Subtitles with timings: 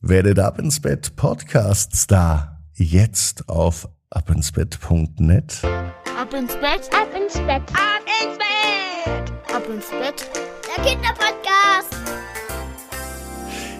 [0.00, 2.60] Werdet ab ins Bett Podcast Star.
[2.74, 5.60] Jetzt auf abinsbett.net.
[5.64, 10.30] Ab ins Bett, ab ins Bett, ab ins Bett, ab ins Bett.
[10.68, 11.96] Der Kinderpodcast.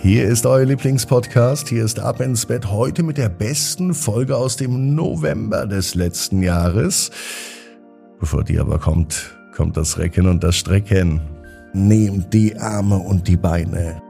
[0.00, 1.68] Hier ist euer Lieblingspodcast.
[1.68, 6.42] Hier ist Ab ins Bett heute mit der besten Folge aus dem November des letzten
[6.42, 7.12] Jahres.
[8.18, 11.20] Bevor die aber kommt, kommt das Recken und das Strecken.
[11.72, 14.09] Nehmt die Arme und die Beine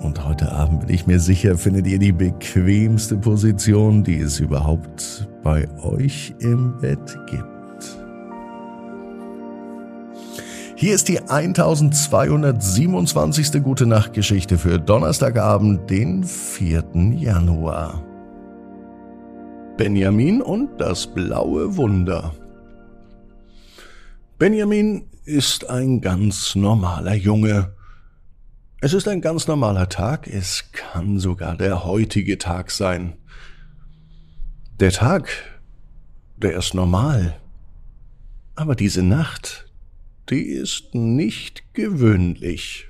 [0.00, 5.28] Und heute Abend bin ich mir sicher, findet ihr die bequemste Position, die es überhaupt
[5.42, 7.44] bei euch im Bett gibt.
[10.74, 13.62] Hier ist die 1227.
[13.62, 16.82] Gute Nacht Geschichte für Donnerstagabend, den 4.
[17.18, 18.02] Januar.
[19.76, 22.32] Benjamin und das blaue Wunder.
[24.38, 27.74] Benjamin ist ein ganz normaler Junge
[28.80, 33.18] es ist ein ganz normaler Tag, es kann sogar der heutige Tag sein.
[34.78, 35.28] Der Tag,
[36.36, 37.38] der ist normal.
[38.54, 39.70] Aber diese Nacht,
[40.30, 42.88] die ist nicht gewöhnlich.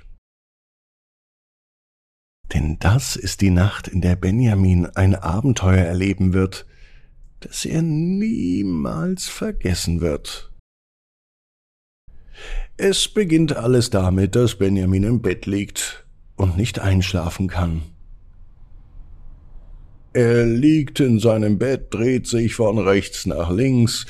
[2.53, 6.65] Denn das ist die Nacht, in der Benjamin ein Abenteuer erleben wird,
[7.41, 10.50] das er niemals vergessen wird.
[12.83, 16.03] Es beginnt alles damit, dass Benjamin im Bett liegt
[16.35, 17.83] und nicht einschlafen kann.
[20.13, 24.07] Er liegt in seinem Bett, dreht sich von rechts nach links,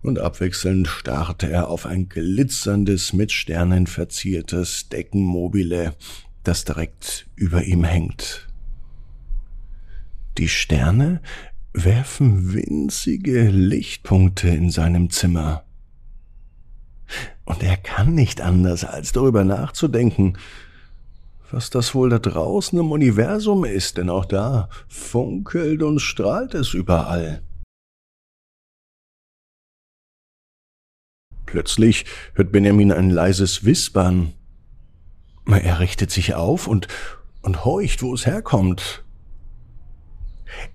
[0.00, 5.94] und abwechselnd starrt er auf ein glitzerndes, mit Sternen verziertes Deckenmobile,
[6.44, 8.48] das direkt über ihm hängt.
[10.38, 11.20] Die Sterne
[11.74, 15.63] werfen winzige Lichtpunkte in seinem Zimmer.
[17.44, 20.38] Und er kann nicht anders, als darüber nachzudenken,
[21.50, 26.74] was das wohl da draußen im Universum ist, denn auch da funkelt und strahlt es
[26.74, 27.42] überall.
[31.46, 34.32] Plötzlich hört Benjamin ein leises Wispern.
[35.46, 36.88] Er richtet sich auf und,
[37.42, 39.04] und horcht, wo es herkommt.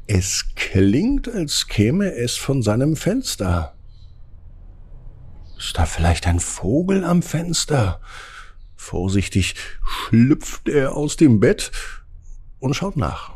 [0.08, 3.76] Es klingt, als käme es von seinem Fenster.
[5.60, 8.00] Ist da vielleicht ein Vogel am Fenster?
[8.78, 11.72] Vorsichtig schlüpft er aus dem Bett
[12.60, 13.34] und schaut nach.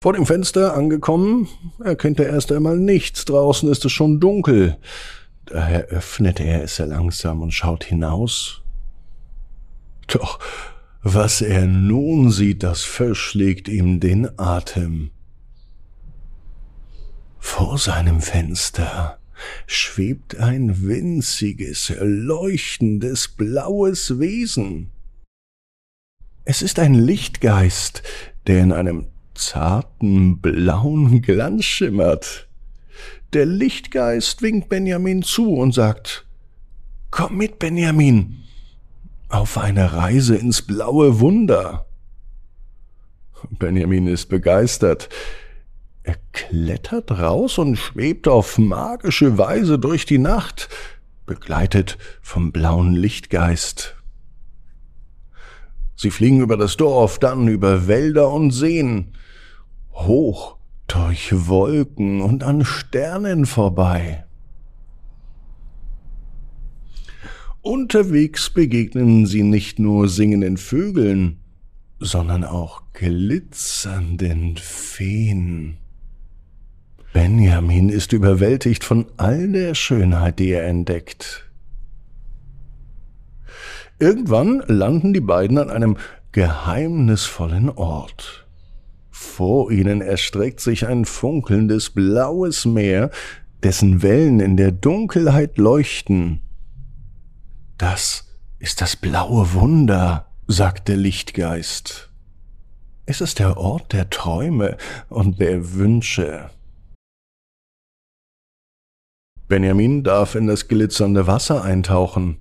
[0.00, 1.48] Vor dem Fenster angekommen,
[1.82, 3.24] erkennt er erst einmal nichts.
[3.24, 4.78] Draußen ist es schon dunkel.
[5.46, 8.62] Daher öffnet er es langsam und schaut hinaus.
[10.06, 10.38] Doch
[11.02, 15.10] was er nun sieht, das verschlägt ihm den Atem.
[17.40, 19.18] Vor seinem Fenster
[19.66, 24.92] schwebt ein winziges, leuchtendes, blaues Wesen.
[26.44, 28.02] Es ist ein Lichtgeist,
[28.46, 32.48] der in einem zarten, blauen Glanz schimmert.
[33.32, 36.26] Der Lichtgeist winkt Benjamin zu und sagt,
[37.10, 38.44] Komm mit, Benjamin,
[39.28, 41.86] auf eine Reise ins blaue Wunder.
[43.58, 45.08] Benjamin ist begeistert.
[46.32, 50.68] Er klettert raus und schwebt auf magische Weise durch die Nacht,
[51.26, 53.96] begleitet vom blauen Lichtgeist.
[55.96, 59.12] Sie fliegen über das Dorf, dann über Wälder und Seen,
[59.92, 64.24] hoch durch Wolken und an Sternen vorbei.
[67.60, 71.40] Unterwegs begegnen sie nicht nur singenden Vögeln,
[71.98, 75.79] sondern auch glitzernden Feen.
[77.22, 81.50] Benjamin ist überwältigt von all der Schönheit, die er entdeckt.
[83.98, 85.98] Irgendwann landen die beiden an einem
[86.32, 88.46] geheimnisvollen Ort.
[89.10, 93.10] Vor ihnen erstreckt sich ein funkelndes blaues Meer,
[93.62, 96.40] dessen Wellen in der Dunkelheit leuchten.
[97.76, 102.08] Das ist das blaue Wunder, sagt der Lichtgeist.
[103.04, 104.78] Es ist der Ort der Träume
[105.10, 106.48] und der Wünsche.
[109.50, 112.38] Benjamin darf in das glitzernde Wasser eintauchen.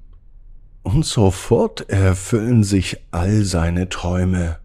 [0.83, 4.59] Und sofort erfüllen sich all seine Träume.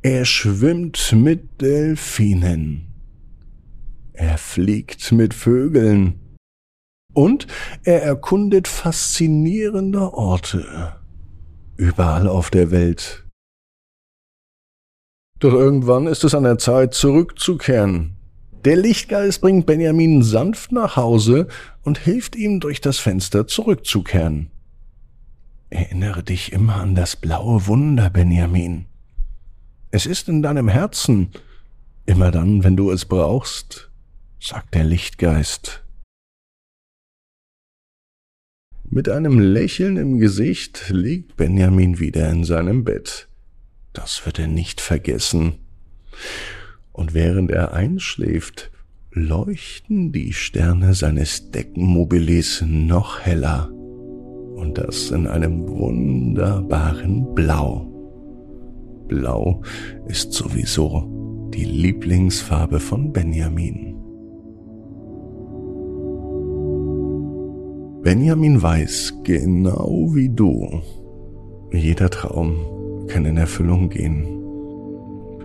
[0.00, 2.86] Er schwimmt mit Delfinen.
[4.14, 6.38] Er fliegt mit Vögeln.
[7.12, 7.46] Und
[7.84, 10.96] er erkundet faszinierende Orte.
[11.76, 13.26] Überall auf der Welt.
[15.38, 18.19] Doch irgendwann ist es an der Zeit, zurückzukehren.
[18.64, 21.48] Der Lichtgeist bringt Benjamin sanft nach Hause
[21.82, 24.50] und hilft ihm durch das Fenster zurückzukehren.
[25.70, 28.84] Erinnere dich immer an das blaue Wunder, Benjamin.
[29.90, 31.30] Es ist in deinem Herzen,
[32.04, 33.90] immer dann, wenn du es brauchst,
[34.38, 35.82] sagt der Lichtgeist.
[38.84, 43.28] Mit einem Lächeln im Gesicht liegt Benjamin wieder in seinem Bett.
[43.94, 45.54] Das wird er nicht vergessen.
[47.00, 48.70] Und während er einschläft,
[49.10, 57.86] leuchten die Sterne seines Deckenmobilis noch heller und das in einem wunderbaren Blau.
[59.08, 59.62] Blau
[60.08, 63.96] ist sowieso die Lieblingsfarbe von Benjamin.
[68.02, 70.82] Benjamin weiß, genau wie du,
[71.72, 74.39] jeder Traum kann in Erfüllung gehen.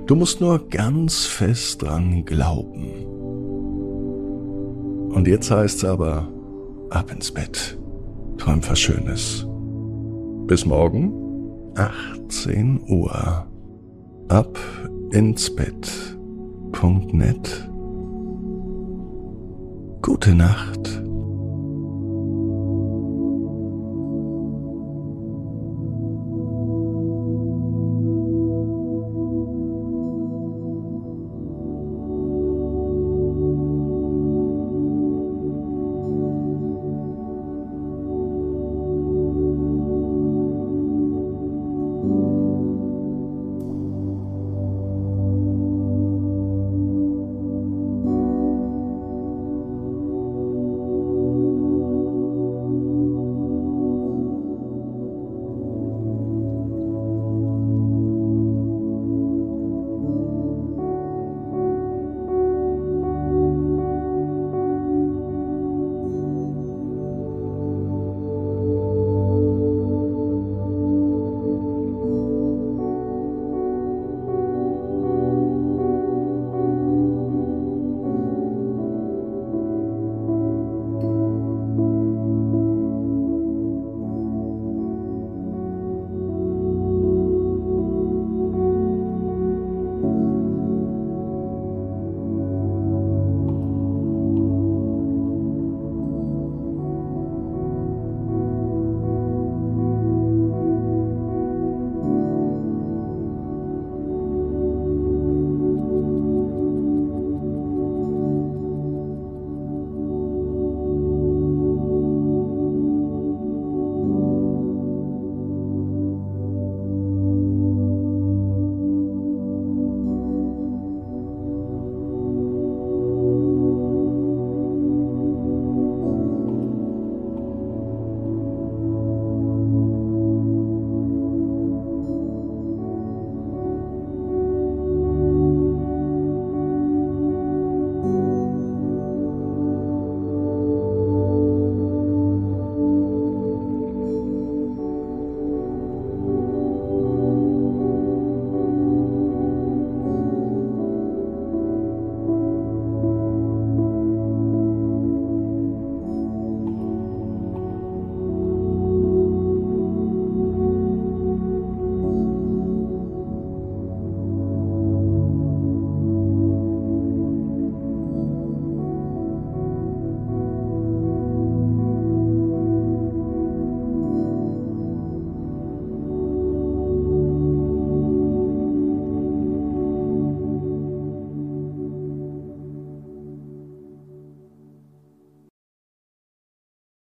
[0.07, 3.05] Du musst nur ganz fest dran glauben.
[5.13, 6.27] Und jetzt heißt's aber,
[6.91, 7.77] ab ins Bett.
[8.37, 9.47] Träum was Schönes.
[10.45, 11.11] Bis morgen,
[11.75, 13.47] 18 Uhr.
[14.27, 14.59] Ab
[15.11, 16.09] ins Bett.net.
[20.01, 21.04] Gute Nacht.